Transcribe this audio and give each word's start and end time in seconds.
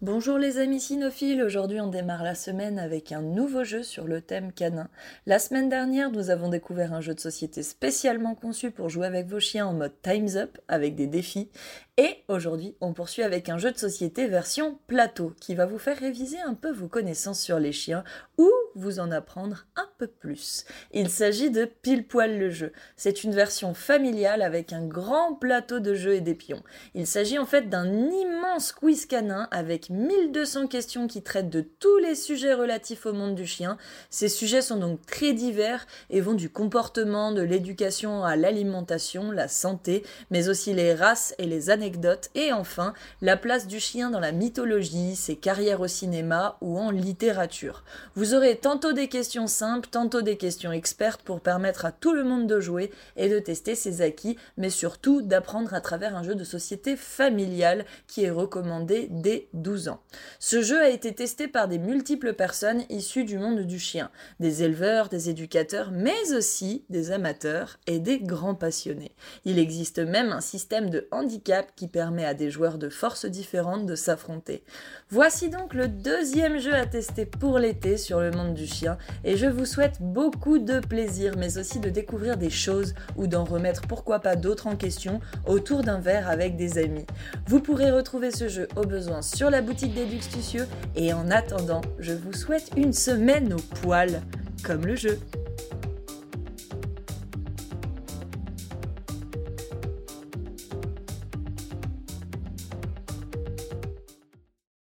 Bonjour 0.00 0.38
les 0.38 0.58
amis 0.58 0.78
cynophiles, 0.78 1.42
aujourd'hui 1.42 1.80
on 1.80 1.88
démarre 1.88 2.22
la 2.22 2.36
semaine 2.36 2.78
avec 2.78 3.10
un 3.10 3.20
nouveau 3.20 3.64
jeu 3.64 3.82
sur 3.82 4.06
le 4.06 4.20
thème 4.20 4.52
canin. 4.52 4.88
La 5.26 5.40
semaine 5.40 5.68
dernière 5.68 6.12
nous 6.12 6.30
avons 6.30 6.48
découvert 6.48 6.92
un 6.92 7.00
jeu 7.00 7.14
de 7.14 7.20
société 7.20 7.64
spécialement 7.64 8.36
conçu 8.36 8.70
pour 8.70 8.90
jouer 8.90 9.08
avec 9.08 9.26
vos 9.26 9.40
chiens 9.40 9.66
en 9.66 9.72
mode 9.72 10.00
Time's 10.02 10.36
Up 10.36 10.56
avec 10.68 10.94
des 10.94 11.08
défis. 11.08 11.50
Et 11.96 12.18
aujourd'hui 12.28 12.76
on 12.80 12.92
poursuit 12.92 13.24
avec 13.24 13.48
un 13.48 13.58
jeu 13.58 13.72
de 13.72 13.76
société 13.76 14.28
version 14.28 14.78
plateau 14.86 15.34
qui 15.40 15.56
va 15.56 15.66
vous 15.66 15.78
faire 15.78 15.98
réviser 15.98 16.38
un 16.38 16.54
peu 16.54 16.70
vos 16.70 16.86
connaissances 16.86 17.40
sur 17.40 17.58
les 17.58 17.72
chiens 17.72 18.04
ou 18.38 18.48
vous 18.74 19.00
en 19.00 19.10
apprendre 19.10 19.66
un 19.76 19.88
peu 19.98 20.06
plus. 20.06 20.64
Il 20.92 21.08
s'agit 21.10 21.50
de 21.50 21.64
Pile 21.64 22.06
Poil 22.06 22.38
le 22.38 22.50
jeu. 22.50 22.72
C'est 22.96 23.24
une 23.24 23.34
version 23.34 23.74
familiale 23.74 24.42
avec 24.42 24.72
un 24.72 24.86
grand 24.86 25.34
plateau 25.34 25.80
de 25.80 25.94
jeux 25.94 26.14
et 26.14 26.20
des 26.20 26.34
pions. 26.34 26.62
Il 26.94 27.06
s'agit 27.06 27.38
en 27.38 27.46
fait 27.46 27.68
d'un 27.68 27.86
immense 27.86 28.72
quiz 28.72 29.06
canin 29.06 29.48
avec 29.50 29.90
1200 29.90 30.68
questions 30.68 31.06
qui 31.06 31.22
traitent 31.22 31.50
de 31.50 31.60
tous 31.60 31.98
les 31.98 32.14
sujets 32.14 32.54
relatifs 32.54 33.06
au 33.06 33.12
monde 33.12 33.34
du 33.34 33.46
chien. 33.46 33.78
Ces 34.10 34.28
sujets 34.28 34.62
sont 34.62 34.76
donc 34.76 35.04
très 35.06 35.32
divers 35.32 35.86
et 36.10 36.20
vont 36.20 36.34
du 36.34 36.50
comportement, 36.50 37.32
de 37.32 37.42
l'éducation 37.42 38.24
à 38.24 38.36
l'alimentation, 38.36 39.30
la 39.30 39.48
santé, 39.48 40.04
mais 40.30 40.48
aussi 40.48 40.74
les 40.74 40.94
races 40.94 41.34
et 41.38 41.46
les 41.46 41.70
anecdotes 41.70 42.30
et 42.34 42.52
enfin 42.52 42.94
la 43.20 43.36
place 43.36 43.66
du 43.66 43.80
chien 43.80 44.10
dans 44.10 44.20
la 44.20 44.32
mythologie, 44.32 45.16
ses 45.16 45.36
carrières 45.36 45.80
au 45.80 45.88
cinéma 45.88 46.56
ou 46.60 46.78
en 46.78 46.90
littérature. 46.90 47.84
Vous 48.14 48.34
aurez 48.34 48.56
tantôt 48.68 48.92
des 48.92 49.08
questions 49.08 49.46
simples, 49.46 49.88
tantôt 49.90 50.20
des 50.20 50.36
questions 50.36 50.72
expertes 50.72 51.22
pour 51.22 51.40
permettre 51.40 51.86
à 51.86 51.90
tout 51.90 52.12
le 52.12 52.22
monde 52.22 52.46
de 52.46 52.60
jouer 52.60 52.90
et 53.16 53.30
de 53.30 53.38
tester 53.38 53.74
ses 53.74 54.02
acquis, 54.02 54.36
mais 54.58 54.68
surtout 54.68 55.22
d'apprendre 55.22 55.72
à 55.72 55.80
travers 55.80 56.14
un 56.14 56.22
jeu 56.22 56.34
de 56.34 56.44
société 56.44 56.94
familial 56.94 57.86
qui 58.06 58.24
est 58.24 58.30
recommandé 58.30 59.06
dès 59.08 59.48
12 59.54 59.88
ans. 59.88 60.02
Ce 60.38 60.60
jeu 60.60 60.78
a 60.82 60.90
été 60.90 61.14
testé 61.14 61.48
par 61.48 61.66
des 61.66 61.78
multiples 61.78 62.34
personnes 62.34 62.82
issues 62.90 63.24
du 63.24 63.38
monde 63.38 63.60
du 63.60 63.78
chien, 63.78 64.10
des 64.38 64.62
éleveurs, 64.62 65.08
des 65.08 65.30
éducateurs, 65.30 65.90
mais 65.90 66.34
aussi 66.36 66.84
des 66.90 67.10
amateurs 67.10 67.78
et 67.86 68.00
des 68.00 68.20
grands 68.20 68.54
passionnés. 68.54 69.12
Il 69.46 69.58
existe 69.58 69.98
même 69.98 70.30
un 70.30 70.42
système 70.42 70.90
de 70.90 71.08
handicap 71.10 71.72
qui 71.74 71.88
permet 71.88 72.26
à 72.26 72.34
des 72.34 72.50
joueurs 72.50 72.76
de 72.76 72.90
forces 72.90 73.24
différentes 73.24 73.86
de 73.86 73.94
s'affronter. 73.94 74.62
Voici 75.08 75.48
donc 75.48 75.72
le 75.72 75.88
deuxième 75.88 76.58
jeu 76.58 76.74
à 76.74 76.84
tester 76.84 77.24
pour 77.24 77.58
l'été 77.58 77.96
sur 77.96 78.20
le 78.20 78.30
du 78.54 78.66
chien 78.66 78.98
et 79.24 79.36
je 79.36 79.46
vous 79.46 79.64
souhaite 79.64 79.98
beaucoup 80.00 80.58
de 80.58 80.80
plaisir 80.80 81.34
mais 81.36 81.58
aussi 81.58 81.80
de 81.80 81.90
découvrir 81.90 82.36
des 82.36 82.50
choses 82.50 82.94
ou 83.16 83.26
d'en 83.26 83.44
remettre 83.44 83.82
pourquoi 83.82 84.20
pas 84.20 84.36
d'autres 84.36 84.66
en 84.66 84.76
question 84.76 85.20
autour 85.46 85.82
d'un 85.82 86.00
verre 86.00 86.28
avec 86.28 86.56
des 86.56 86.78
amis. 86.78 87.06
Vous 87.46 87.60
pourrez 87.60 87.90
retrouver 87.90 88.30
ce 88.30 88.48
jeu 88.48 88.68
au 88.76 88.82
besoin 88.82 89.22
sur 89.22 89.50
la 89.50 89.62
boutique 89.62 89.94
des 89.94 90.06
Duxtucieux 90.06 90.66
et 90.96 91.12
en 91.12 91.30
attendant, 91.30 91.82
je 91.98 92.12
vous 92.12 92.32
souhaite 92.32 92.70
une 92.76 92.92
semaine 92.92 93.52
au 93.52 93.60
poil 93.82 94.22
comme 94.62 94.86
le 94.86 94.96
jeu. 94.96 95.18